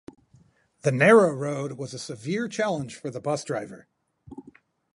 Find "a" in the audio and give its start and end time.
1.93-1.99